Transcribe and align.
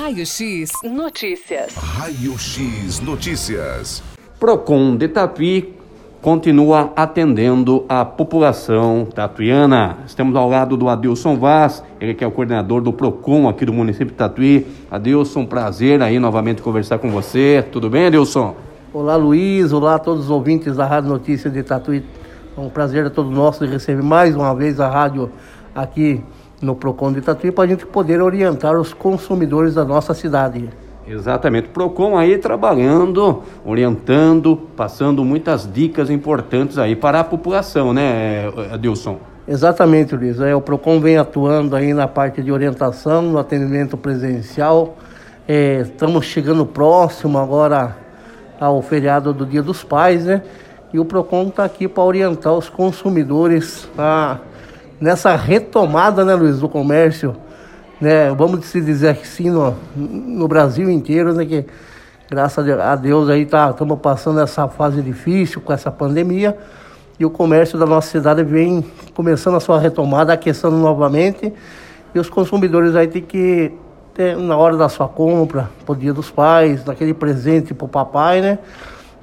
Raio 0.00 0.24
X 0.24 0.70
Notícias. 0.84 1.74
Raio 1.74 2.38
X 2.38 3.00
Notícias. 3.00 4.00
Procon 4.38 4.96
de 4.96 5.08
Tatuí 5.08 5.74
continua 6.22 6.92
atendendo 6.94 7.84
a 7.88 8.04
população 8.04 9.08
tatuiana. 9.12 9.98
Estamos 10.06 10.36
ao 10.36 10.48
lado 10.48 10.76
do 10.76 10.88
Adilson 10.88 11.36
Vaz, 11.36 11.82
ele 12.00 12.14
que 12.14 12.22
é 12.22 12.26
o 12.28 12.30
coordenador 12.30 12.80
do 12.80 12.92
Procon 12.92 13.48
aqui 13.48 13.66
do 13.66 13.72
município 13.72 14.12
de 14.12 14.14
Tatuí. 14.14 14.68
Adilson, 14.88 15.44
prazer 15.44 16.00
aí 16.00 16.20
novamente 16.20 16.62
conversar 16.62 17.00
com 17.00 17.10
você. 17.10 17.66
Tudo 17.72 17.90
bem, 17.90 18.06
Adilson? 18.06 18.54
Olá, 18.94 19.16
Luiz. 19.16 19.72
Olá 19.72 19.96
a 19.96 19.98
todos 19.98 20.26
os 20.26 20.30
ouvintes 20.30 20.76
da 20.76 20.86
Rádio 20.86 21.10
Notícias 21.10 21.52
de 21.52 21.64
Tatuí. 21.64 22.04
É 22.56 22.60
um 22.60 22.70
prazer 22.70 23.04
a 23.04 23.10
todos 23.10 23.32
nosso 23.32 23.66
de 23.66 23.72
receber 23.72 24.04
mais 24.04 24.36
uma 24.36 24.54
vez 24.54 24.78
a 24.78 24.88
rádio 24.88 25.28
aqui 25.74 26.22
no 26.60 26.74
Procon 26.74 27.12
de 27.12 27.20
Tatuí 27.20 27.52
para 27.52 27.64
a 27.64 27.66
gente 27.66 27.86
poder 27.86 28.20
orientar 28.20 28.78
os 28.78 28.92
consumidores 28.92 29.74
da 29.74 29.84
nossa 29.84 30.14
cidade. 30.14 30.68
Exatamente. 31.06 31.68
Procon 31.68 32.16
aí 32.18 32.36
trabalhando, 32.36 33.42
orientando, 33.64 34.56
passando 34.76 35.24
muitas 35.24 35.70
dicas 35.70 36.10
importantes 36.10 36.76
aí 36.76 36.94
para 36.94 37.20
a 37.20 37.24
população, 37.24 37.94
né, 37.94 38.48
Adilson? 38.70 39.18
Exatamente, 39.46 40.14
Luiz. 40.14 40.38
É, 40.40 40.54
o 40.54 40.60
Procon 40.60 41.00
vem 41.00 41.16
atuando 41.16 41.74
aí 41.74 41.94
na 41.94 42.06
parte 42.06 42.42
de 42.42 42.52
orientação, 42.52 43.22
no 43.22 43.38
atendimento 43.38 43.96
presencial. 43.96 44.98
É, 45.46 45.80
estamos 45.80 46.26
chegando 46.26 46.66
próximo 46.66 47.38
agora 47.38 47.96
ao 48.60 48.82
feriado 48.82 49.32
do 49.32 49.46
Dia 49.46 49.62
dos 49.62 49.82
Pais, 49.82 50.26
né? 50.26 50.42
E 50.92 50.98
o 50.98 51.04
Procon 51.04 51.48
está 51.48 51.64
aqui 51.64 51.88
para 51.88 52.02
orientar 52.02 52.52
os 52.52 52.68
consumidores 52.68 53.88
a, 53.96 54.38
nessa 55.00 55.34
retomada, 55.36 56.24
né, 56.24 56.34
Luiz, 56.34 56.58
do 56.58 56.68
comércio 56.68 57.36
né, 58.00 58.30
vamos 58.30 58.64
se 58.66 58.80
dizer 58.80 59.18
assim, 59.20 59.50
no, 59.50 59.76
no 59.96 60.46
Brasil 60.46 60.88
inteiro, 60.88 61.32
né, 61.34 61.44
que 61.44 61.64
graças 62.30 62.68
a 62.68 62.94
Deus 62.94 63.28
aí 63.28 63.44
tá, 63.44 63.70
estamos 63.70 63.98
passando 64.00 64.40
essa 64.40 64.68
fase 64.68 65.02
difícil 65.02 65.60
com 65.60 65.72
essa 65.72 65.90
pandemia 65.90 66.56
e 67.18 67.24
o 67.24 67.30
comércio 67.30 67.78
da 67.78 67.86
nossa 67.86 68.08
cidade 68.08 68.44
vem 68.44 68.84
começando 69.14 69.56
a 69.56 69.60
sua 69.60 69.80
retomada, 69.80 70.32
aquecendo 70.32 70.76
novamente 70.76 71.52
e 72.14 72.18
os 72.18 72.30
consumidores 72.30 72.94
aí 72.94 73.08
tem 73.08 73.22
que 73.22 73.72
ter, 74.14 74.36
na 74.36 74.56
hora 74.56 74.76
da 74.76 74.88
sua 74.88 75.08
compra, 75.08 75.68
pro 75.84 75.96
dia 75.96 76.12
dos 76.12 76.30
pais, 76.30 76.84
daquele 76.84 77.14
presente 77.14 77.74
pro 77.74 77.88
papai, 77.88 78.40
né, 78.40 78.58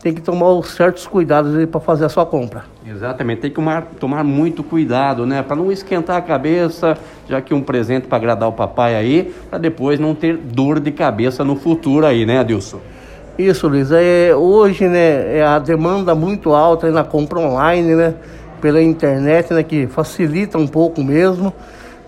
tem 0.06 0.14
que 0.14 0.22
tomar 0.22 0.64
certos 0.66 1.08
cuidados 1.08 1.66
para 1.66 1.80
fazer 1.80 2.06
a 2.06 2.09
sua 2.09 2.28
compra. 2.28 2.66
Exatamente, 2.88 3.42
tem 3.42 3.50
que 3.50 3.56
tomar, 3.56 3.88
tomar 4.00 4.23
muito 4.23 4.64
cuidado, 4.64 5.25
né? 5.25 5.42
Para 5.42 5.56
não 5.56 5.72
esquentar 5.72 6.16
a 6.17 6.22
cabeça, 6.22 6.95
já 7.28 7.42
que 7.42 7.56
um 7.56 7.62
presente 7.64 8.06
para 8.06 8.20
agradar 8.20 8.47
o 8.47 8.52
papai 8.52 8.95
aí, 8.95 9.34
para 9.50 9.58
depois 9.58 10.00
não 10.00 10.14
ter 10.14 10.38
dor 10.38 10.80
de 10.80 10.92
cabeça 10.92 11.44
no 11.44 11.56
futuro 11.56 12.06
aí, 12.06 12.23
né, 12.23 12.38
Adilson? 12.38 12.78
Isso, 13.36 13.67
Luiz. 13.67 13.92
É, 13.92 14.36
hoje, 14.36 14.88
né, 14.88 15.39
é 15.39 15.44
a 15.44 15.58
demanda 15.58 16.14
muito 16.14 16.53
alta 16.53 16.92
na 16.92 17.03
compra 17.03 17.40
online, 17.40 17.95
né? 17.95 18.14
Pela 18.62 18.84
internet, 18.84 19.56
né? 19.56 19.64
Que 19.64 19.88
facilita 19.88 20.56
um 20.59 20.67
pouco 20.67 21.03
mesmo, 21.03 21.52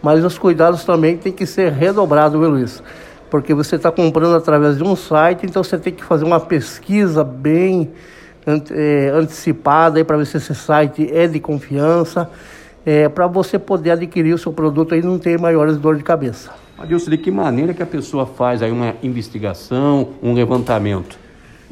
mas 0.04 0.24
os 0.24 0.38
cuidados 0.38 0.86
também 0.86 1.18
tem 1.18 1.32
que 1.32 1.48
ser 1.48 1.72
redobrados, 1.72 2.40
viu, 2.40 2.48
Luiz? 2.48 2.84
Porque 3.30 3.54
você 3.54 3.76
está 3.76 3.92
comprando 3.92 4.36
através 4.36 4.78
de 4.78 4.84
um 4.84 4.96
site, 4.96 5.46
então 5.46 5.64
você 5.64 5.78
tem 5.78 5.94
que 5.94 6.04
fazer 6.04 6.26
uma 6.26 6.40
pesquisa 6.40 7.24
bem 7.24 7.92
é, 8.72 9.12
antecipada 9.14 10.04
para 10.06 10.18
ver 10.18 10.26
se 10.26 10.38
esse 10.38 10.56
site 10.56 11.10
é 11.14 11.28
de 11.28 11.40
confiança, 11.40 12.30
é, 12.86 13.10
para 13.10 13.28
você 13.28 13.60
poder 13.60 13.92
adquirir 13.92 14.34
o 14.34 14.38
seu 14.38 14.54
produto 14.54 14.96
e 14.96 15.02
não 15.02 15.20
ter 15.20 15.38
maiores 15.38 15.78
dor 15.78 15.98
de 15.98 16.04
cabeça. 16.04 16.52
Adilson, 16.78 17.10
de 17.10 17.18
que 17.18 17.32
maneira 17.32 17.74
que 17.74 17.84
a 17.84 17.88
pessoa 17.88 18.26
faz 18.26 18.62
aí 18.62 18.72
uma 18.72 18.94
investigação, 19.04 20.10
um 20.22 20.34
levantamento? 20.34 21.20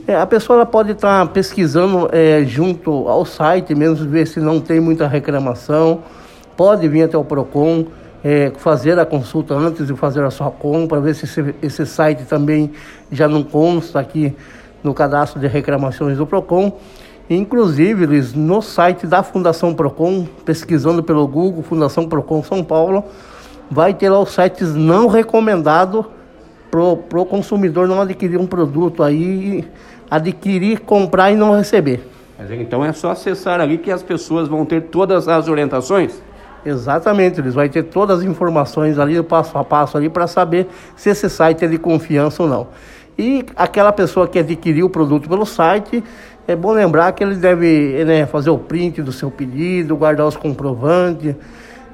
É, 0.07 0.15
a 0.15 0.25
pessoa 0.25 0.57
ela 0.57 0.65
pode 0.65 0.91
estar 0.91 1.25
tá 1.25 1.31
pesquisando 1.31 2.09
é, 2.11 2.43
junto 2.43 3.07
ao 3.07 3.25
site 3.25 3.73
mesmo, 3.73 4.07
ver 4.09 4.27
se 4.27 4.39
não 4.39 4.59
tem 4.59 4.79
muita 4.79 5.07
reclamação, 5.07 6.03
pode 6.57 6.87
vir 6.87 7.03
até 7.03 7.17
o 7.17 7.23
PROCON, 7.23 7.85
é, 8.25 8.51
fazer 8.57 8.97
a 8.97 9.05
consulta 9.05 9.53
antes 9.53 9.85
de 9.85 9.93
fazer 9.93 10.23
a 10.23 10.31
sua 10.31 10.49
compra, 10.49 10.99
ver 10.99 11.13
se 11.13 11.25
esse, 11.25 11.53
esse 11.61 11.85
site 11.85 12.23
também 12.23 12.71
já 13.11 13.27
não 13.27 13.43
consta 13.43 13.99
aqui 13.99 14.35
no 14.83 14.95
cadastro 14.95 15.39
de 15.39 15.45
reclamações 15.45 16.17
do 16.17 16.25
PROCON. 16.25 16.75
Inclusive, 17.29 18.03
Luiz, 18.07 18.33
no 18.33 18.63
site 18.63 19.05
da 19.05 19.21
Fundação 19.21 19.75
PROCON, 19.75 20.27
pesquisando 20.43 21.03
pelo 21.03 21.27
Google, 21.27 21.61
Fundação 21.61 22.09
PROCON 22.09 22.41
São 22.41 22.63
Paulo, 22.63 23.03
vai 23.69 23.93
ter 23.93 24.09
lá 24.09 24.19
os 24.19 24.31
sites 24.31 24.73
não 24.73 25.05
recomendados 25.05 26.03
para 26.71 26.81
o 27.21 27.25
consumidor 27.25 27.87
não 27.87 28.01
adquirir 28.01 28.39
um 28.39 28.47
produto 28.47 29.03
aí, 29.03 29.63
adquirir, 30.09 30.79
comprar 30.79 31.31
e 31.31 31.35
não 31.35 31.55
receber. 31.55 32.09
Então 32.59 32.83
é 32.83 32.91
só 32.91 33.11
acessar 33.11 33.61
ali 33.61 33.77
que 33.77 33.91
as 33.91 34.01
pessoas 34.01 34.47
vão 34.47 34.65
ter 34.65 34.81
todas 34.81 35.27
as 35.27 35.47
orientações? 35.47 36.24
Exatamente, 36.65 37.39
eles 37.39 37.53
vão 37.53 37.67
ter 37.69 37.83
todas 37.83 38.19
as 38.19 38.25
informações 38.25 38.97
ali, 38.97 39.21
passo 39.21 39.55
a 39.57 39.63
passo 39.63 39.97
ali, 39.97 40.09
para 40.09 40.25
saber 40.25 40.67
se 40.95 41.09
esse 41.09 41.29
site 41.29 41.63
é 41.63 41.67
de 41.67 41.77
confiança 41.77 42.41
ou 42.41 42.49
não. 42.49 42.67
E 43.17 43.45
aquela 43.55 43.93
pessoa 43.93 44.27
que 44.27 44.39
adquiriu 44.39 44.87
o 44.87 44.89
produto 44.89 45.29
pelo 45.29 45.45
site, 45.45 46.03
é 46.47 46.55
bom 46.55 46.71
lembrar 46.71 47.11
que 47.11 47.23
ele 47.23 47.35
deve 47.35 48.03
né, 48.03 48.25
fazer 48.25 48.49
o 48.49 48.57
print 48.57 49.01
do 49.01 49.11
seu 49.11 49.29
pedido, 49.31 49.95
guardar 49.95 50.27
os 50.27 50.35
comprovantes. 50.35 51.35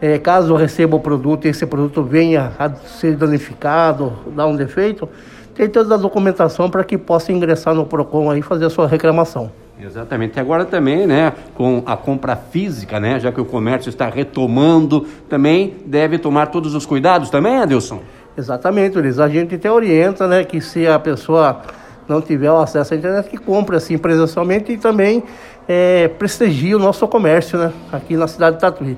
É, 0.01 0.17
caso 0.17 0.55
receba 0.55 0.95
o 0.95 0.99
produto 0.99 1.45
e 1.45 1.49
esse 1.49 1.65
produto 1.65 2.01
venha 2.01 2.53
a 2.57 2.73
ser 2.73 3.15
danificado, 3.15 4.13
dar 4.35 4.47
um 4.47 4.55
defeito, 4.55 5.07
tem 5.53 5.69
toda 5.69 5.93
a 5.93 5.97
documentação 5.97 6.71
para 6.71 6.83
que 6.83 6.97
possa 6.97 7.31
ingressar 7.31 7.75
no 7.75 7.85
PROCON 7.85 8.35
e 8.35 8.41
fazer 8.41 8.65
a 8.65 8.69
sua 8.69 8.87
reclamação. 8.87 9.51
Exatamente. 9.79 10.37
E 10.37 10.39
agora 10.39 10.63
também, 10.63 11.07
né, 11.07 11.33
com 11.55 11.81
a 11.85 11.97
compra 11.97 12.35
física, 12.35 12.99
né, 12.99 13.19
já 13.19 13.31
que 13.31 13.41
o 13.41 13.45
comércio 13.45 13.89
está 13.89 14.07
retomando, 14.07 15.07
também 15.27 15.75
deve 15.85 16.19
tomar 16.19 16.47
todos 16.47 16.75
os 16.75 16.85
cuidados 16.85 17.29
também, 17.29 17.57
Adilson? 17.57 17.99
Exatamente, 18.37 18.97
Luiz. 18.97 19.19
A 19.19 19.27
gente 19.27 19.55
até 19.55 19.71
orienta, 19.71 20.27
né, 20.27 20.43
que 20.43 20.61
se 20.61 20.87
a 20.87 20.99
pessoa 20.99 21.61
não 22.07 22.21
tiver 22.21 22.49
acesso 22.49 22.93
à 22.93 22.97
internet, 22.97 23.29
que 23.29 23.37
compre 23.37 23.75
assim 23.75 23.97
presencialmente 23.97 24.71
e 24.71 24.77
também 24.77 25.23
é, 25.67 26.07
prestigie 26.07 26.75
o 26.75 26.79
nosso 26.79 27.07
comércio, 27.07 27.57
né, 27.57 27.71
aqui 27.91 28.15
na 28.15 28.27
cidade 28.27 28.57
de 28.57 28.61
Tatuí. 28.61 28.97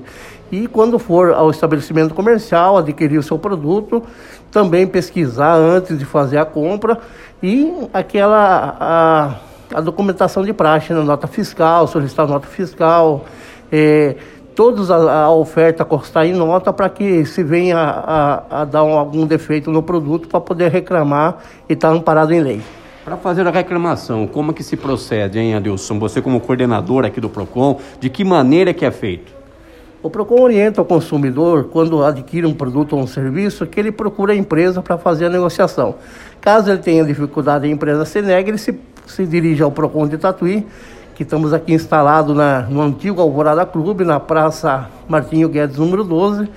E 0.52 0.66
quando 0.66 0.98
for 0.98 1.32
ao 1.32 1.50
estabelecimento 1.50 2.14
comercial, 2.14 2.76
adquirir 2.76 3.18
o 3.18 3.22
seu 3.22 3.38
produto, 3.38 4.02
também 4.50 4.86
pesquisar 4.86 5.54
antes 5.54 5.98
de 5.98 6.04
fazer 6.04 6.36
a 6.36 6.44
compra 6.44 6.98
e 7.42 7.72
aquela... 7.92 8.76
A, 8.78 9.53
a 9.72 9.80
documentação 9.80 10.42
de 10.42 10.52
praxe, 10.52 10.92
né? 10.92 11.00
nota 11.02 11.26
fiscal, 11.26 11.86
solicitar 11.86 12.26
nota 12.26 12.46
fiscal, 12.46 13.24
é, 13.70 14.16
todos 14.54 14.90
a, 14.90 15.24
a, 15.24 15.30
oferta 15.30 15.84
constar 15.84 16.26
em 16.26 16.32
nota 16.32 16.72
para 16.72 16.88
que 16.88 17.24
se 17.24 17.42
venha 17.42 17.78
a, 17.78 18.62
a 18.62 18.64
dar 18.64 18.84
um, 18.84 18.96
algum 18.96 19.26
defeito 19.26 19.70
no 19.70 19.82
produto 19.82 20.28
para 20.28 20.40
poder 20.40 20.70
reclamar 20.70 21.38
e 21.68 21.72
estar 21.72 21.88
tá 21.88 21.94
amparado 21.94 22.32
em 22.32 22.40
lei. 22.40 22.60
Para 23.04 23.16
fazer 23.16 23.46
a 23.46 23.50
reclamação, 23.50 24.26
como 24.26 24.50
é 24.50 24.54
que 24.54 24.62
se 24.62 24.76
procede, 24.76 25.38
hein, 25.38 25.54
Adilson? 25.54 25.98
Você 25.98 26.22
como 26.22 26.40
coordenador 26.40 27.04
aqui 27.04 27.20
do 27.20 27.28
PROCON, 27.28 27.78
de 28.00 28.08
que 28.08 28.24
maneira 28.24 28.72
que 28.72 28.84
é 28.84 28.90
feito? 28.90 29.30
O 30.02 30.08
PROCON 30.08 30.40
orienta 30.40 30.80
o 30.80 30.84
consumidor, 30.84 31.64
quando 31.64 32.02
adquire 32.02 32.46
um 32.46 32.54
produto 32.54 32.94
ou 32.94 33.02
um 33.02 33.06
serviço, 33.06 33.66
que 33.66 33.78
ele 33.78 33.92
procura 33.92 34.32
a 34.32 34.36
empresa 34.36 34.80
para 34.80 34.96
fazer 34.96 35.26
a 35.26 35.30
negociação. 35.30 35.96
Caso 36.40 36.70
ele 36.70 36.78
tenha 36.78 37.04
dificuldade 37.04 37.66
e 37.66 37.70
a 37.70 37.72
empresa 37.72 38.04
se 38.04 38.22
negue, 38.22 38.50
ele 38.50 38.58
se 38.58 38.72
se 39.06 39.26
dirige 39.26 39.62
ao 39.62 39.70
Procon 39.70 40.08
de 40.08 40.18
Tatuí, 40.18 40.66
que 41.14 41.22
estamos 41.22 41.52
aqui 41.52 41.72
instalados 41.72 42.36
na, 42.36 42.62
no 42.62 42.82
antigo 42.82 43.20
Alvorada 43.20 43.64
Clube, 43.64 44.04
na 44.04 44.18
Praça 44.18 44.88
Martinho 45.08 45.48
Guedes, 45.48 45.76
número 45.76 46.02
12, 46.02 46.48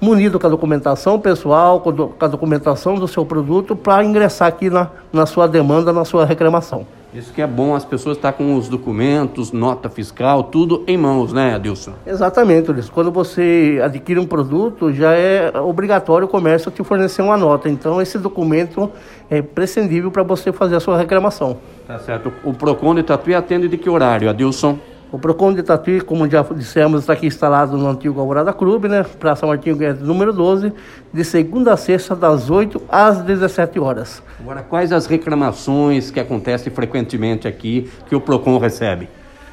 munido 0.00 0.38
com 0.38 0.46
a 0.46 0.50
documentação 0.50 1.20
pessoal, 1.20 1.80
com 1.80 1.90
a 2.18 2.28
documentação 2.28 2.94
do 2.94 3.06
seu 3.06 3.26
produto, 3.26 3.76
para 3.76 4.02
ingressar 4.04 4.48
aqui 4.48 4.70
na, 4.70 4.88
na 5.12 5.26
sua 5.26 5.46
demanda, 5.46 5.92
na 5.92 6.04
sua 6.04 6.24
reclamação. 6.24 6.86
Isso 7.12 7.32
que 7.32 7.42
é 7.42 7.46
bom, 7.46 7.74
as 7.74 7.84
pessoas 7.84 8.16
estão 8.16 8.30
tá 8.30 8.36
com 8.36 8.56
os 8.56 8.68
documentos, 8.68 9.50
nota 9.50 9.90
fiscal, 9.90 10.44
tudo 10.44 10.84
em 10.86 10.96
mãos, 10.96 11.32
né, 11.32 11.54
Adilson? 11.54 11.92
Exatamente, 12.06 12.70
Ulisses. 12.70 12.88
Quando 12.88 13.10
você 13.10 13.80
adquire 13.82 14.20
um 14.20 14.26
produto, 14.26 14.92
já 14.92 15.12
é 15.12 15.50
obrigatório 15.58 16.26
o 16.26 16.30
comércio 16.30 16.70
te 16.70 16.84
fornecer 16.84 17.22
uma 17.22 17.36
nota. 17.36 17.68
Então, 17.68 18.00
esse 18.00 18.16
documento 18.16 18.90
é 19.28 19.42
prescindível 19.42 20.10
para 20.12 20.22
você 20.22 20.52
fazer 20.52 20.76
a 20.76 20.80
sua 20.80 20.96
reclamação. 20.96 21.58
Tá 21.84 21.98
certo. 21.98 22.32
O 22.44 22.54
PROCON 22.54 22.94
de 22.94 23.02
Tatuí 23.02 23.34
atende 23.34 23.66
de 23.66 23.76
que 23.76 23.90
horário, 23.90 24.30
Adilson? 24.30 24.78
O 25.12 25.18
PROCON 25.18 25.52
de 25.52 25.62
Tatuí, 25.64 26.00
como 26.00 26.30
já 26.30 26.40
dissemos, 26.54 27.00
está 27.00 27.14
aqui 27.14 27.26
instalado 27.26 27.76
no 27.76 27.88
antigo 27.88 28.20
Alvorada 28.20 28.52
Clube, 28.52 28.88
né? 28.88 29.04
Praça 29.18 29.44
Martinho 29.44 29.74
Guedes, 29.74 30.02
número 30.02 30.32
12, 30.32 30.72
de 31.12 31.24
segunda 31.24 31.72
a 31.72 31.76
sexta, 31.76 32.14
das 32.14 32.48
8 32.48 32.80
às 32.88 33.20
17 33.22 33.80
horas. 33.80 34.22
Agora, 34.38 34.62
quais 34.62 34.92
as 34.92 35.06
reclamações 35.06 36.12
que 36.12 36.20
acontecem 36.20 36.72
frequentemente 36.72 37.48
aqui 37.48 37.90
que 38.08 38.14
o 38.14 38.20
PROCON 38.20 38.58
recebe? 38.58 39.08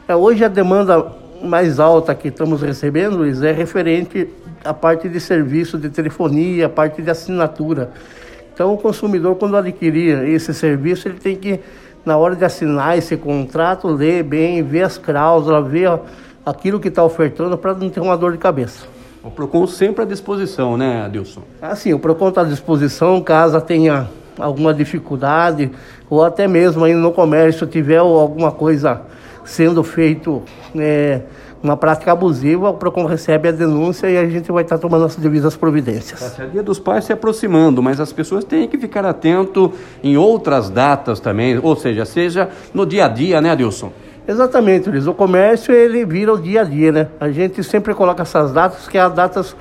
É, 0.07 0.15
hoje 0.15 0.45
a 0.45 0.48
demanda 0.48 1.12
mais 1.44 1.80
alta 1.80 2.13
que 2.13 2.27
estamos 2.27 2.62
recebendo, 2.62 3.18
Luiz, 3.18 3.42
é 3.42 3.51
referente 3.51 4.30
à 4.63 4.75
parte 4.75 5.10
de 5.10 5.19
serviço 5.19 5.77
de 5.77 5.89
telefonia, 5.89 6.68
a 6.68 6.69
parte 6.69 7.01
de 7.01 7.10
assinatura 7.10 7.92
Então 8.53 8.74
o 8.74 8.77
consumidor, 8.77 9.36
quando 9.36 9.57
adquirir 9.57 10.27
esse 10.30 10.53
serviço, 10.53 11.07
ele 11.07 11.19
tem 11.19 11.36
que, 11.36 11.60
na 12.07 12.15
hora 12.15 12.38
de 12.38 12.45
assinar 12.45 12.98
esse 12.98 13.18
contrato, 13.18 13.89
ler 13.89 14.24
bem, 14.24 14.63
ver 14.63 14.83
as 14.83 14.98
cláusulas, 14.98 15.68
ver 15.68 16.00
aquilo 16.45 16.80
que 16.80 16.88
está 16.88 17.04
ofertando 17.04 17.57
para 17.57 17.74
não 17.74 17.89
ter 17.89 18.00
uma 18.00 18.18
dor 18.18 18.31
de 18.31 18.38
cabeça. 18.38 18.88
O 19.21 19.30
PROCON 19.30 19.68
sempre 19.68 20.04
à 20.04 20.06
disposição, 20.06 20.77
né, 20.77 21.04
Adilson? 21.04 21.42
Assim, 21.62 21.94
o 21.94 22.00
PROCON 22.00 22.30
está 22.30 22.42
à 22.42 22.45
disposição, 22.45 23.21
caso 23.21 23.59
tenha 23.59 24.07
alguma 24.39 24.74
dificuldade, 24.74 25.69
ou 26.09 26.24
até 26.24 26.48
mesmo 26.48 26.86
aí 26.86 26.94
no 26.94 27.12
comércio 27.12 27.68
tiver 27.68 27.98
alguma 27.98 28.53
coisa 28.53 29.01
sendo 29.44 29.83
feito, 29.83 30.44
é, 30.77 31.24
uma 31.68 31.78
prática 31.78 32.12
abusiva, 32.12 32.69
o 32.69 32.74
PROCON 32.74 33.06
recebe 33.06 33.50
a 33.50 33.52
denúncia 33.52 34.10
e 34.10 34.18
a 34.18 34.28
gente 34.28 34.52
vai 34.52 34.64
estar 34.64 34.78
tomando 34.78 35.06
as 35.06 35.16
devidas 35.16 35.56
providências. 35.56 36.36
Tá, 36.36 36.46
dia 36.46 36.64
dos 36.64 36.80
pais 36.80 37.06
se 37.06 37.14
aproximando, 37.14 37.84
mas 37.84 38.00
as 38.00 38.14
pessoas 38.14 38.44
têm 38.44 38.68
que 38.68 38.78
ficar 38.78 39.06
atento 39.06 39.72
em 40.04 40.18
outras 40.18 40.69
datas 40.69 41.19
também, 41.19 41.60
ou 41.62 41.75
seja, 41.75 42.06
seja 42.06 42.50
no 42.74 42.86
dia 42.86 43.06
a 43.06 43.08
dia, 43.08 43.42
né, 43.42 43.52
Adilson? 43.52 43.92
Exatamente, 44.28 44.90
Luiz. 44.90 45.08
O 45.08 45.14
comércio 45.14 45.74
ele 45.74 46.06
vira 46.06 46.34
o 46.34 46.38
dia 46.38 46.62
a 46.62 46.64
dia, 46.66 46.92
né? 46.92 47.08
A 47.19 47.30
gente 47.30 47.64
sempre 47.64 47.94
coloca 47.94 48.24
essas 48.24 48.52
datas, 48.52 48.88
que 48.88 48.98
é 48.98 49.02
as 49.02 49.13
datas 49.13 49.56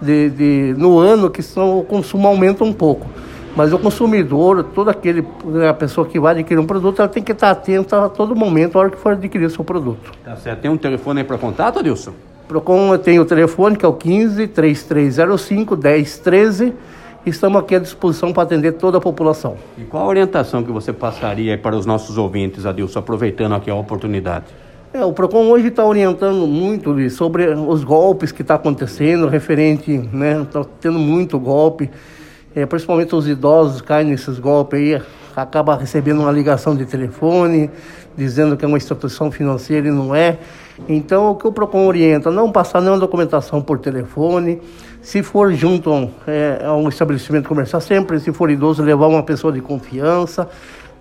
de, 0.00 0.30
de, 0.30 0.74
no 0.78 0.98
ano 0.98 1.30
que 1.30 1.42
são, 1.42 1.80
o 1.80 1.84
consumo 1.84 2.28
aumenta 2.28 2.62
um 2.62 2.72
pouco. 2.72 3.08
Mas 3.56 3.72
o 3.72 3.78
consumidor, 3.78 4.64
toda 4.74 4.90
aquele, 4.90 5.24
né, 5.44 5.68
a 5.68 5.74
pessoa 5.74 6.06
que 6.06 6.18
vai 6.18 6.34
adquirir 6.34 6.60
um 6.60 6.66
produto, 6.66 7.00
ela 7.00 7.08
tem 7.08 7.22
que 7.22 7.32
estar 7.32 7.50
atenta 7.50 8.04
a 8.04 8.08
todo 8.08 8.34
momento, 8.34 8.76
a 8.76 8.80
hora 8.80 8.90
que 8.90 8.98
for 8.98 9.12
adquirir 9.12 9.46
o 9.46 9.50
seu 9.50 9.64
produto. 9.64 10.12
Tá 10.24 10.34
certo. 10.36 10.60
Tem 10.60 10.70
um 10.70 10.76
telefone 10.76 11.20
aí 11.20 11.26
para 11.26 11.38
contato, 11.38 11.78
Adilson? 11.78 12.12
Procon 12.48 12.98
tem 12.98 13.18
o 13.18 13.24
telefone 13.24 13.76
que 13.76 13.84
é 13.84 13.88
o 13.88 13.94
15 13.94 14.48
3305 14.48 15.76
1013 15.76 16.74
estamos 17.26 17.60
aqui 17.60 17.74
à 17.74 17.78
disposição 17.78 18.32
para 18.32 18.42
atender 18.42 18.72
toda 18.72 18.98
a 18.98 19.00
população. 19.00 19.56
E 19.78 19.82
qual 19.82 20.04
a 20.04 20.06
orientação 20.06 20.62
que 20.62 20.70
você 20.70 20.92
passaria 20.92 21.56
para 21.56 21.74
os 21.74 21.86
nossos 21.86 22.18
ouvintes, 22.18 22.66
Adilson, 22.66 22.98
aproveitando 22.98 23.54
aqui 23.54 23.70
a 23.70 23.74
oportunidade? 23.74 24.46
É, 24.92 25.04
o 25.04 25.12
PROCON 25.12 25.48
hoje 25.48 25.68
está 25.68 25.84
orientando 25.84 26.46
muito 26.46 27.10
sobre 27.10 27.48
os 27.48 27.82
golpes 27.82 28.30
que 28.30 28.42
está 28.42 28.54
acontecendo, 28.54 29.26
referente, 29.26 29.90
né? 30.12 30.42
Está 30.42 30.64
tendo 30.80 30.98
muito 30.98 31.38
golpe, 31.38 31.90
é, 32.54 32.64
principalmente 32.66 33.14
os 33.14 33.26
idosos 33.26 33.80
caem 33.80 34.08
nesses 34.08 34.38
golpes 34.38 34.78
aí, 34.78 35.02
acaba 35.34 35.76
recebendo 35.76 36.20
uma 36.20 36.30
ligação 36.30 36.76
de 36.76 36.86
telefone, 36.86 37.70
dizendo 38.16 38.56
que 38.56 38.64
é 38.64 38.68
uma 38.68 38.76
instituição 38.76 39.30
financeira 39.30 39.88
e 39.88 39.90
não 39.90 40.14
é. 40.14 40.38
Então, 40.88 41.30
o 41.30 41.34
que 41.34 41.46
o 41.46 41.52
PROCON 41.52 41.86
orienta, 41.86 42.30
não 42.30 42.50
passar 42.50 42.80
nenhuma 42.80 42.98
documentação 42.98 43.60
por 43.60 43.78
telefone, 43.78 44.60
se 45.00 45.22
for 45.22 45.52
junto 45.52 46.10
é, 46.26 46.62
a 46.64 46.74
um 46.74 46.88
estabelecimento 46.88 47.48
comercial, 47.48 47.80
sempre, 47.80 48.18
se 48.18 48.32
for 48.32 48.50
idoso, 48.50 48.82
levar 48.82 49.06
uma 49.06 49.22
pessoa 49.22 49.52
de 49.52 49.60
confiança, 49.60 50.48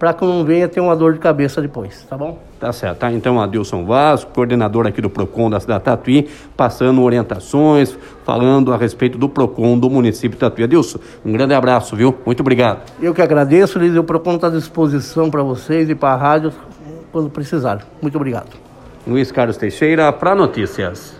para 0.03 0.13
que 0.13 0.25
não 0.25 0.43
venha 0.43 0.67
ter 0.67 0.81
uma 0.81 0.97
dor 0.97 1.13
de 1.13 1.19
cabeça 1.19 1.61
depois, 1.61 2.05
tá 2.09 2.17
bom? 2.17 2.37
Tá 2.59 2.73
certo, 2.73 2.97
tá? 2.97 3.09
Então, 3.13 3.39
Adilson 3.39 3.85
Vaz, 3.85 4.25
coordenador 4.25 4.85
aqui 4.85 4.99
do 5.01 5.09
PROCON 5.09 5.49
da 5.49 5.61
cidade 5.61 5.79
de 5.79 5.85
Tatuí, 5.85 6.29
passando 6.57 7.01
orientações, 7.01 7.97
falando 8.25 8.73
a 8.73 8.77
respeito 8.77 9.17
do 9.17 9.29
PROCON 9.29 9.79
do 9.79 9.89
município 9.89 10.31
de 10.31 10.39
Tatuí. 10.39 10.65
Adilson, 10.65 10.99
um 11.23 11.31
grande 11.31 11.53
abraço, 11.53 11.95
viu? 11.95 12.13
Muito 12.25 12.41
obrigado. 12.41 12.81
Eu 13.01 13.13
que 13.13 13.21
agradeço, 13.21 13.79
Liz, 13.79 13.95
o 13.95 14.03
PROCON 14.03 14.35
está 14.35 14.47
à 14.47 14.49
disposição 14.49 15.31
para 15.31 15.41
vocês 15.41 15.89
e 15.89 15.95
para 15.95 16.15
a 16.15 16.17
rádio 16.17 16.51
quando 17.09 17.29
precisar. 17.29 17.87
Muito 18.01 18.17
obrigado. 18.17 18.49
Luiz 19.07 19.31
Carlos 19.31 19.55
Teixeira, 19.55 20.11
para 20.11 20.35
Notícias. 20.35 21.15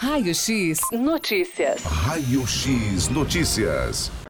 Raio 0.00 0.34
X 0.34 0.80
Notícias. 0.90 1.84
Raio 1.84 2.44
X 2.44 3.08
Notícias. 3.08 4.10